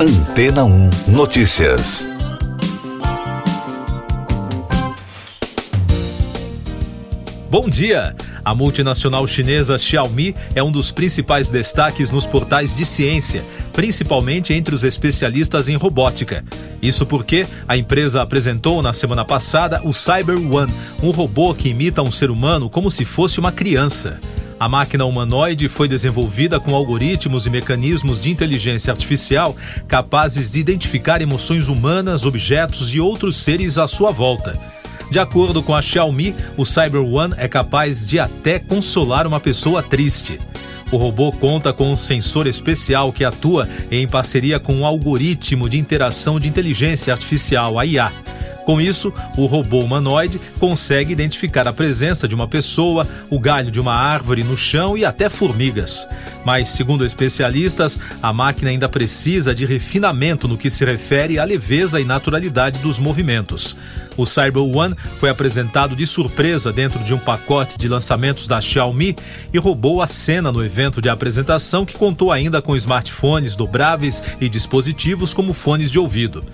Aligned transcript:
Antena 0.00 0.64
1 0.64 0.90
Notícias. 1.08 2.06
Bom 7.50 7.68
dia! 7.68 8.14
A 8.44 8.54
multinacional 8.54 9.26
chinesa 9.26 9.76
Xiaomi 9.76 10.36
é 10.54 10.62
um 10.62 10.70
dos 10.70 10.92
principais 10.92 11.50
destaques 11.50 12.12
nos 12.12 12.28
portais 12.28 12.76
de 12.76 12.86
ciência, 12.86 13.42
principalmente 13.72 14.54
entre 14.54 14.72
os 14.72 14.84
especialistas 14.84 15.68
em 15.68 15.74
robótica. 15.74 16.44
Isso 16.80 17.04
porque 17.04 17.44
a 17.66 17.76
empresa 17.76 18.22
apresentou 18.22 18.80
na 18.80 18.92
semana 18.92 19.24
passada 19.24 19.80
o 19.82 19.92
Cyber 19.92 20.38
One, 20.38 20.72
um 21.02 21.10
robô 21.10 21.52
que 21.52 21.70
imita 21.70 22.02
um 22.02 22.12
ser 22.12 22.30
humano 22.30 22.70
como 22.70 22.88
se 22.88 23.04
fosse 23.04 23.40
uma 23.40 23.50
criança. 23.50 24.20
A 24.60 24.68
máquina 24.68 25.04
humanoide 25.04 25.68
foi 25.68 25.86
desenvolvida 25.86 26.58
com 26.58 26.74
algoritmos 26.74 27.46
e 27.46 27.50
mecanismos 27.50 28.20
de 28.20 28.30
inteligência 28.30 28.92
artificial 28.92 29.56
capazes 29.86 30.50
de 30.50 30.58
identificar 30.58 31.22
emoções 31.22 31.68
humanas, 31.68 32.26
objetos 32.26 32.92
e 32.92 33.00
outros 33.00 33.36
seres 33.36 33.78
à 33.78 33.86
sua 33.86 34.10
volta. 34.10 34.58
De 35.10 35.18
acordo 35.18 35.62
com 35.62 35.74
a 35.74 35.80
Xiaomi, 35.80 36.34
o 36.56 36.66
Cyber 36.66 37.02
One 37.02 37.34
é 37.36 37.46
capaz 37.46 38.06
de 38.06 38.18
até 38.18 38.58
consolar 38.58 39.26
uma 39.26 39.38
pessoa 39.38 39.82
triste. 39.82 40.40
O 40.90 40.96
robô 40.96 41.30
conta 41.30 41.72
com 41.72 41.92
um 41.92 41.96
sensor 41.96 42.46
especial 42.46 43.12
que 43.12 43.24
atua 43.24 43.68
em 43.90 44.08
parceria 44.08 44.58
com 44.58 44.74
um 44.74 44.86
algoritmo 44.86 45.68
de 45.68 45.78
interação 45.78 46.40
de 46.40 46.48
inteligência 46.48 47.12
artificial, 47.12 47.78
a 47.78 47.86
IA. 47.86 48.12
Com 48.68 48.82
isso, 48.82 49.10
o 49.34 49.46
robô 49.46 49.80
humanoide 49.80 50.38
consegue 50.58 51.10
identificar 51.10 51.66
a 51.66 51.72
presença 51.72 52.28
de 52.28 52.34
uma 52.34 52.46
pessoa, 52.46 53.08
o 53.30 53.40
galho 53.40 53.70
de 53.70 53.80
uma 53.80 53.94
árvore 53.94 54.44
no 54.44 54.58
chão 54.58 54.94
e 54.94 55.06
até 55.06 55.30
formigas. 55.30 56.06
Mas, 56.44 56.68
segundo 56.68 57.02
especialistas, 57.02 57.98
a 58.22 58.30
máquina 58.30 58.68
ainda 58.68 58.86
precisa 58.86 59.54
de 59.54 59.64
refinamento 59.64 60.46
no 60.46 60.58
que 60.58 60.68
se 60.68 60.84
refere 60.84 61.38
à 61.38 61.44
leveza 61.44 61.98
e 61.98 62.04
naturalidade 62.04 62.80
dos 62.80 62.98
movimentos. 62.98 63.74
O 64.18 64.26
Cyber 64.26 64.62
One 64.62 64.94
foi 65.18 65.30
apresentado 65.30 65.96
de 65.96 66.06
surpresa 66.06 66.70
dentro 66.70 67.02
de 67.02 67.14
um 67.14 67.18
pacote 67.18 67.78
de 67.78 67.88
lançamentos 67.88 68.46
da 68.46 68.60
Xiaomi 68.60 69.16
e 69.50 69.56
roubou 69.56 70.02
a 70.02 70.06
cena 70.06 70.52
no 70.52 70.62
evento 70.62 71.00
de 71.00 71.08
apresentação 71.08 71.86
que 71.86 71.96
contou 71.96 72.30
ainda 72.30 72.60
com 72.60 72.76
smartphones 72.76 73.56
dobráveis 73.56 74.22
e 74.38 74.46
dispositivos 74.46 75.32
como 75.32 75.54
fones 75.54 75.90
de 75.90 75.98
ouvido. 75.98 76.44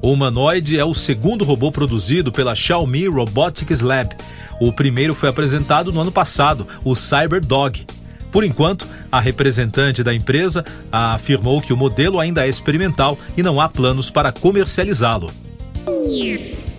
O 0.00 0.12
humanoide 0.12 0.78
é 0.78 0.84
o 0.84 0.94
segundo 0.94 1.44
robô 1.44 1.72
produzido 1.72 2.30
pela 2.30 2.54
Xiaomi 2.54 3.08
Robotics 3.08 3.80
Lab. 3.80 4.14
O 4.60 4.72
primeiro 4.72 5.12
foi 5.12 5.28
apresentado 5.28 5.92
no 5.92 6.00
ano 6.00 6.12
passado, 6.12 6.66
o 6.84 6.94
CyberDog. 6.94 7.84
Por 8.30 8.44
enquanto, 8.44 8.86
a 9.10 9.18
representante 9.18 10.02
da 10.02 10.14
empresa 10.14 10.64
afirmou 10.92 11.60
que 11.60 11.72
o 11.72 11.76
modelo 11.76 12.20
ainda 12.20 12.46
é 12.46 12.48
experimental 12.48 13.18
e 13.36 13.42
não 13.42 13.60
há 13.60 13.68
planos 13.68 14.10
para 14.10 14.30
comercializá-lo. 14.30 15.30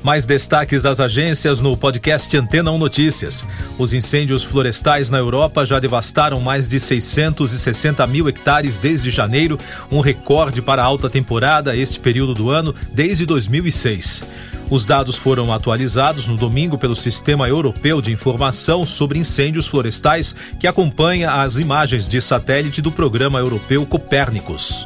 Mais 0.02 0.26
destaques 0.26 0.82
das 0.82 1.00
agências 1.00 1.60
no 1.60 1.76
podcast 1.76 2.36
Antena 2.38 2.72
1 2.72 2.78
Notícias. 2.78 3.46
Os 3.78 3.94
incêndios 3.94 4.44
florestais 4.44 5.10
na 5.10 5.18
Europa 5.18 5.66
já 5.66 5.80
devastaram 5.80 6.40
mais 6.40 6.68
de 6.68 6.80
660 6.80 8.08
mil 8.08 8.30
hectares 8.30 8.78
desde 8.78 9.10
janeiro, 9.10 9.58
um 9.92 10.00
recorde 10.00 10.62
para 10.62 10.82
a 10.82 10.86
alta 10.86 11.10
temporada 11.10 11.76
este 11.76 12.00
período 12.00 12.34
do 12.34 12.50
ano 12.50 12.74
desde 12.94 13.26
2006. 13.26 14.24
Os 14.70 14.86
dados 14.86 15.16
foram 15.16 15.52
atualizados 15.52 16.28
no 16.28 16.38
domingo 16.38 16.78
pelo 16.78 16.96
Sistema 16.96 17.50
Europeu 17.50 18.02
de 18.02 18.12
Informação 18.12 18.86
sobre 18.86 19.18
Incêndios 19.18 19.66
Florestais, 19.68 20.36
que 20.60 20.68
acompanha 20.68 21.32
as 21.32 21.58
imagens 21.58 22.08
de 22.08 22.22
satélite 22.22 22.82
do 22.82 22.92
Programa 22.92 23.40
Europeu 23.40 23.86
Copérnicos. 23.86 24.86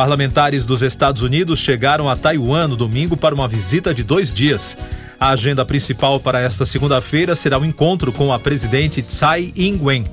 Parlamentares 0.00 0.64
dos 0.64 0.80
Estados 0.80 1.20
Unidos 1.20 1.58
chegaram 1.58 2.08
a 2.08 2.16
Taiwan 2.16 2.68
no 2.68 2.74
domingo 2.74 3.18
para 3.18 3.34
uma 3.34 3.46
visita 3.46 3.92
de 3.92 4.02
dois 4.02 4.32
dias. 4.32 4.74
A 5.20 5.28
agenda 5.28 5.62
principal 5.62 6.18
para 6.18 6.40
esta 6.40 6.64
segunda-feira 6.64 7.34
será 7.34 7.58
o 7.58 7.60
um 7.60 7.66
encontro 7.66 8.10
com 8.10 8.32
a 8.32 8.38
presidente 8.38 9.02
Tsai 9.02 9.52
Ing-wen. 9.54 10.06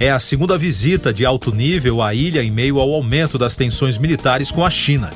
É 0.00 0.10
a 0.10 0.18
segunda 0.18 0.56
visita 0.56 1.12
de 1.12 1.26
alto 1.26 1.54
nível 1.54 2.00
à 2.00 2.14
ilha 2.14 2.42
em 2.42 2.50
meio 2.50 2.80
ao 2.80 2.90
aumento 2.94 3.36
das 3.36 3.54
tensões 3.54 3.98
militares 3.98 4.50
com 4.50 4.64
a 4.64 4.70
China. 4.70 5.10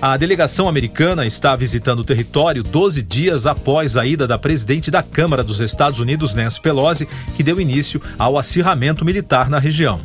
A 0.00 0.16
delegação 0.16 0.68
americana 0.68 1.26
está 1.26 1.56
visitando 1.56 1.98
o 1.98 2.04
território 2.04 2.62
12 2.62 3.02
dias 3.02 3.46
após 3.46 3.96
a 3.96 4.06
ida 4.06 4.28
da 4.28 4.38
presidente 4.38 4.92
da 4.92 5.02
Câmara 5.02 5.42
dos 5.42 5.58
Estados 5.58 5.98
Unidos, 5.98 6.34
Nancy 6.34 6.60
Pelosi, 6.60 7.08
que 7.36 7.42
deu 7.42 7.60
início 7.60 8.00
ao 8.16 8.38
acirramento 8.38 9.04
militar 9.04 9.50
na 9.50 9.58
região. 9.58 10.00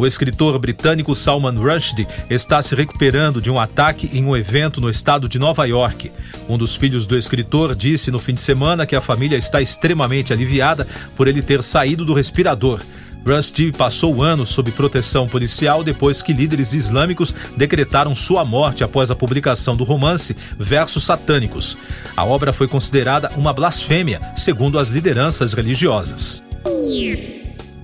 O 0.00 0.06
escritor 0.06 0.58
britânico 0.58 1.14
Salman 1.14 1.56
Rushdie 1.56 2.08
está 2.30 2.62
se 2.62 2.74
recuperando 2.74 3.38
de 3.38 3.50
um 3.50 3.60
ataque 3.60 4.08
em 4.14 4.24
um 4.24 4.34
evento 4.34 4.80
no 4.80 4.88
estado 4.88 5.28
de 5.28 5.38
Nova 5.38 5.66
York. 5.66 6.10
Um 6.48 6.56
dos 6.56 6.74
filhos 6.74 7.04
do 7.04 7.18
escritor 7.18 7.74
disse 7.74 8.10
no 8.10 8.18
fim 8.18 8.32
de 8.32 8.40
semana 8.40 8.86
que 8.86 8.96
a 8.96 9.00
família 9.02 9.36
está 9.36 9.60
extremamente 9.60 10.32
aliviada 10.32 10.86
por 11.14 11.28
ele 11.28 11.42
ter 11.42 11.62
saído 11.62 12.02
do 12.02 12.14
respirador. 12.14 12.80
Rushdie 13.26 13.72
passou 13.72 14.22
anos 14.22 14.48
sob 14.48 14.70
proteção 14.70 15.28
policial 15.28 15.84
depois 15.84 16.22
que 16.22 16.32
líderes 16.32 16.72
islâmicos 16.72 17.34
decretaram 17.54 18.14
sua 18.14 18.42
morte 18.42 18.82
após 18.82 19.10
a 19.10 19.14
publicação 19.14 19.76
do 19.76 19.84
romance 19.84 20.34
Versos 20.58 21.04
Satânicos. 21.04 21.76
A 22.16 22.24
obra 22.24 22.54
foi 22.54 22.66
considerada 22.66 23.30
uma 23.36 23.52
blasfêmia, 23.52 24.18
segundo 24.34 24.78
as 24.78 24.88
lideranças 24.88 25.52
religiosas. 25.52 26.42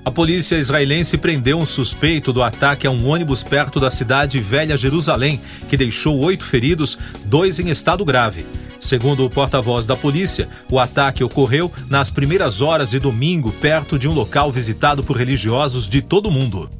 A 0.06 0.10
polícia 0.12 0.54
israelense 0.54 1.18
prendeu 1.18 1.58
um 1.58 1.66
suspeito 1.66 2.32
do 2.32 2.40
ataque 2.40 2.86
a 2.86 2.90
um 2.92 3.08
ônibus 3.08 3.42
perto 3.42 3.80
da 3.80 3.90
cidade 3.90 4.38
Velha 4.38 4.76
Jerusalém, 4.76 5.40
que 5.68 5.76
deixou 5.76 6.20
oito 6.20 6.44
feridos, 6.44 6.96
dois 7.24 7.58
em 7.58 7.70
estado 7.70 8.04
grave. 8.04 8.46
Segundo 8.78 9.24
o 9.24 9.28
porta-voz 9.28 9.84
da 9.84 9.96
polícia, 9.96 10.48
o 10.70 10.78
ataque 10.78 11.24
ocorreu 11.24 11.72
nas 11.90 12.08
primeiras 12.08 12.60
horas 12.60 12.90
de 12.90 13.00
domingo, 13.00 13.50
perto 13.50 13.98
de 13.98 14.08
um 14.08 14.12
local 14.12 14.52
visitado 14.52 15.02
por 15.02 15.16
religiosos 15.16 15.88
de 15.88 16.00
todo 16.00 16.26
o 16.26 16.30
mundo. 16.30 16.70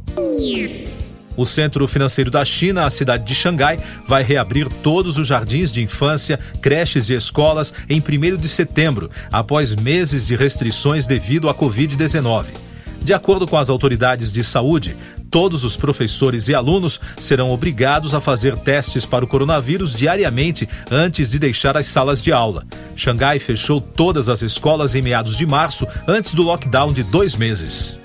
O 1.36 1.44
Centro 1.44 1.88
Financeiro 1.88 2.30
da 2.30 2.44
China, 2.44 2.86
a 2.86 2.90
cidade 2.90 3.24
de 3.24 3.34
Xangai, 3.34 3.76
vai 4.06 4.22
reabrir 4.22 4.68
todos 4.84 5.18
os 5.18 5.26
jardins 5.26 5.72
de 5.72 5.82
infância, 5.82 6.38
creches 6.62 7.10
e 7.10 7.14
escolas 7.14 7.74
em 7.90 8.00
1 8.00 8.36
de 8.36 8.48
setembro, 8.48 9.10
após 9.32 9.74
meses 9.74 10.28
de 10.28 10.36
restrições 10.36 11.06
devido 11.06 11.48
à 11.48 11.54
Covid-19. 11.54 12.65
De 13.06 13.14
acordo 13.14 13.46
com 13.46 13.56
as 13.56 13.70
autoridades 13.70 14.32
de 14.32 14.42
saúde, 14.42 14.96
todos 15.30 15.64
os 15.64 15.76
professores 15.76 16.48
e 16.48 16.54
alunos 16.56 17.00
serão 17.20 17.52
obrigados 17.52 18.14
a 18.14 18.20
fazer 18.20 18.58
testes 18.58 19.06
para 19.06 19.24
o 19.24 19.28
coronavírus 19.28 19.94
diariamente 19.94 20.68
antes 20.90 21.30
de 21.30 21.38
deixar 21.38 21.76
as 21.76 21.86
salas 21.86 22.20
de 22.20 22.32
aula. 22.32 22.64
Xangai 22.96 23.38
fechou 23.38 23.80
todas 23.80 24.28
as 24.28 24.42
escolas 24.42 24.96
em 24.96 25.02
meados 25.02 25.36
de 25.36 25.46
março, 25.46 25.86
antes 26.08 26.34
do 26.34 26.42
lockdown 26.42 26.92
de 26.92 27.04
dois 27.04 27.36
meses. 27.36 27.96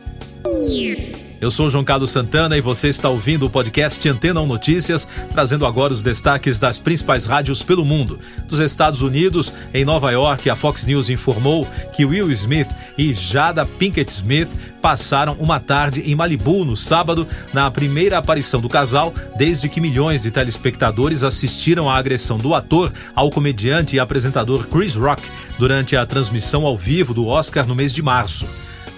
Eu 1.41 1.49
sou 1.49 1.71
João 1.71 1.83
Carlos 1.83 2.11
Santana 2.11 2.55
e 2.55 2.61
você 2.61 2.87
está 2.87 3.09
ouvindo 3.09 3.47
o 3.47 3.49
podcast 3.49 4.07
Antena 4.07 4.39
1 4.41 4.45
Notícias, 4.45 5.07
trazendo 5.31 5.65
agora 5.65 5.91
os 5.91 6.03
destaques 6.03 6.59
das 6.59 6.77
principais 6.77 7.25
rádios 7.25 7.63
pelo 7.63 7.83
mundo. 7.83 8.19
Dos 8.47 8.59
Estados 8.59 9.01
Unidos, 9.01 9.51
em 9.73 9.83
Nova 9.83 10.11
York, 10.11 10.47
a 10.51 10.55
Fox 10.55 10.85
News 10.85 11.09
informou 11.09 11.67
que 11.93 12.05
Will 12.05 12.31
Smith 12.31 12.67
e 12.95 13.11
Jada 13.11 13.65
Pinkett 13.65 14.11
Smith 14.11 14.49
passaram 14.83 15.33
uma 15.39 15.59
tarde 15.59 16.01
em 16.01 16.13
Malibu 16.13 16.63
no 16.63 16.77
sábado, 16.77 17.27
na 17.51 17.71
primeira 17.71 18.19
aparição 18.19 18.61
do 18.61 18.69
casal, 18.69 19.11
desde 19.35 19.67
que 19.67 19.81
milhões 19.81 20.21
de 20.21 20.29
telespectadores 20.29 21.23
assistiram 21.23 21.89
à 21.89 21.97
agressão 21.97 22.37
do 22.37 22.53
ator 22.53 22.93
ao 23.15 23.31
comediante 23.31 23.95
e 23.95 23.99
apresentador 23.99 24.67
Chris 24.67 24.93
Rock 24.93 25.23
durante 25.57 25.95
a 25.95 26.05
transmissão 26.05 26.67
ao 26.67 26.77
vivo 26.77 27.15
do 27.15 27.25
Oscar 27.25 27.65
no 27.65 27.73
mês 27.73 27.91
de 27.91 28.03
março. 28.03 28.45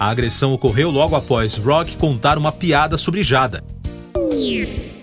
A 0.04 0.10
agressão 0.10 0.52
ocorreu 0.52 0.90
logo 0.90 1.16
após 1.16 1.56
Rock 1.56 1.96
contar 1.96 2.36
uma 2.36 2.52
piada 2.52 2.98
sobre 2.98 3.22
Jada. 3.22 3.64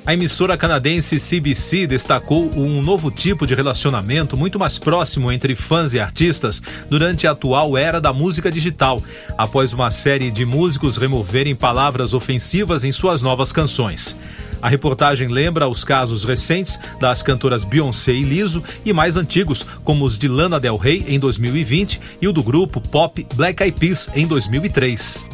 A 0.05 0.13
emissora 0.13 0.55
canadense 0.55 1.19
CBC 1.19 1.87
destacou 1.87 2.51
um 2.55 2.83
novo 2.83 3.09
tipo 3.09 3.47
de 3.47 3.55
relacionamento 3.55 4.37
muito 4.37 4.59
mais 4.59 4.77
próximo 4.77 5.31
entre 5.31 5.55
fãs 5.55 5.95
e 5.95 5.99
artistas 5.99 6.61
durante 6.87 7.25
a 7.25 7.31
atual 7.31 7.75
era 7.75 7.99
da 7.99 8.13
música 8.13 8.51
digital, 8.51 9.01
após 9.35 9.73
uma 9.73 9.89
série 9.89 10.29
de 10.29 10.45
músicos 10.45 10.97
removerem 10.97 11.55
palavras 11.55 12.13
ofensivas 12.13 12.83
em 12.83 12.91
suas 12.91 13.23
novas 13.23 13.51
canções. 13.51 14.15
A 14.61 14.69
reportagem 14.69 15.27
lembra 15.27 15.67
os 15.67 15.83
casos 15.83 16.23
recentes 16.23 16.79
das 16.99 17.23
cantoras 17.23 17.63
Beyoncé 17.63 18.13
e 18.13 18.23
Lizzo 18.23 18.63
e 18.85 18.93
mais 18.93 19.17
antigos, 19.17 19.65
como 19.83 20.05
os 20.05 20.17
de 20.17 20.27
Lana 20.27 20.59
Del 20.59 20.77
Rey 20.77 21.03
em 21.07 21.19
2020 21.19 21.99
e 22.21 22.27
o 22.27 22.33
do 22.33 22.43
grupo 22.43 22.79
pop 22.79 23.25
Black 23.35 23.63
Eyed 23.63 23.79
Peas 23.79 24.09
em 24.13 24.27
2003. 24.27 25.29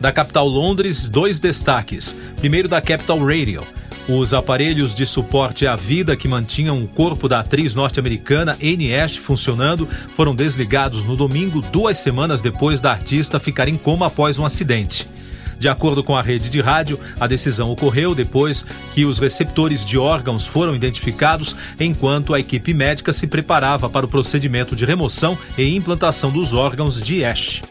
Da 0.00 0.12
capital 0.12 0.46
Londres, 0.46 1.08
dois 1.08 1.40
destaques. 1.40 2.14
Primeiro 2.36 2.68
da 2.68 2.80
Capital 2.80 3.18
Radio. 3.18 3.64
Os 4.08 4.34
aparelhos 4.34 4.94
de 4.94 5.06
suporte 5.06 5.64
à 5.64 5.76
vida 5.76 6.16
que 6.16 6.26
mantinham 6.26 6.82
o 6.82 6.88
corpo 6.88 7.28
da 7.28 7.38
atriz 7.38 7.72
norte-americana 7.72 8.56
Anne 8.60 8.92
Ash 8.94 9.16
funcionando 9.16 9.88
foram 10.16 10.34
desligados 10.34 11.04
no 11.04 11.16
domingo, 11.16 11.60
duas 11.60 11.98
semanas 11.98 12.40
depois 12.40 12.80
da 12.80 12.90
artista 12.90 13.38
ficar 13.38 13.68
em 13.68 13.76
coma 13.76 14.06
após 14.06 14.38
um 14.38 14.44
acidente. 14.44 15.06
De 15.62 15.68
acordo 15.68 16.02
com 16.02 16.16
a 16.16 16.22
rede 16.22 16.50
de 16.50 16.60
rádio, 16.60 16.98
a 17.20 17.28
decisão 17.28 17.70
ocorreu 17.70 18.16
depois 18.16 18.66
que 18.92 19.04
os 19.04 19.20
receptores 19.20 19.84
de 19.84 19.96
órgãos 19.96 20.44
foram 20.44 20.74
identificados 20.74 21.54
enquanto 21.78 22.34
a 22.34 22.40
equipe 22.40 22.74
médica 22.74 23.12
se 23.12 23.28
preparava 23.28 23.88
para 23.88 24.04
o 24.04 24.08
procedimento 24.08 24.74
de 24.74 24.84
remoção 24.84 25.38
e 25.56 25.76
implantação 25.76 26.32
dos 26.32 26.52
órgãos 26.52 27.00
de 27.00 27.24
Ash. 27.24 27.62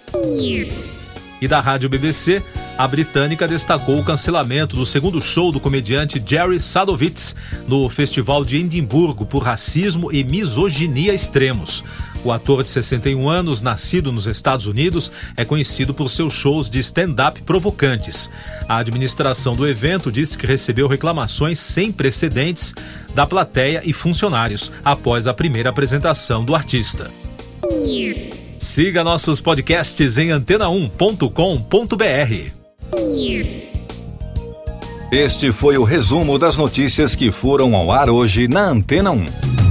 E 1.42 1.48
da 1.50 1.60
rádio 1.60 1.90
BBC, 1.90 2.42
a 2.78 2.88
britânica 2.88 3.46
destacou 3.46 4.00
o 4.00 4.06
cancelamento 4.06 4.78
do 4.78 4.86
segundo 4.86 5.22
show 5.22 5.52
do 5.52 5.60
comediante 5.60 6.24
Jerry 6.26 6.62
Sadowitz 6.62 7.36
no 7.68 7.90
Festival 7.90 8.46
de 8.46 8.56
Edimburgo 8.56 9.26
por 9.26 9.44
racismo 9.44 10.14
e 10.14 10.24
misoginia 10.24 11.14
extremos. 11.14 11.84
O 12.24 12.32
ator 12.32 12.64
de 12.64 12.70
61 12.70 13.30
anos, 13.30 13.62
nascido 13.62 14.12
nos 14.12 14.28
Estados 14.28 14.68
Unidos, 14.68 15.12
é 15.36 15.44
conhecido 15.44 15.94
por 15.94 16.10
seus 16.10 16.34
shows 16.34 16.70
de 16.70 16.80
stand-up 16.80 17.42
provocantes. 17.42 18.30
A 18.70 18.78
administração 18.78 19.56
do 19.56 19.68
evento 19.68 20.12
disse 20.12 20.38
que 20.38 20.46
recebeu 20.46 20.88
reclamações 20.88 21.58
sem 21.58 21.92
precedentes 21.92 22.76
da 23.16 23.26
plateia 23.26 23.82
e 23.84 23.92
funcionários 23.92 24.72
após 24.86 25.28
a 25.28 25.34
primeira 25.34 25.70
apresentação 25.70 26.46
do 26.46 26.54
artista. 26.54 27.10
Siga 28.58 29.04
nossos 29.04 29.42
podcasts 29.42 30.20
em 30.20 30.30
antena1.com.br. 30.30 32.52
Este 35.12 35.52
foi 35.52 35.78
o 35.78 35.84
resumo 35.84 36.38
das 36.38 36.56
notícias 36.56 37.16
que 37.16 37.32
foram 37.32 37.76
ao 37.76 37.92
ar 37.92 38.10
hoje 38.10 38.48
na 38.48 38.70
Antena 38.70 39.12
1. 39.12 39.71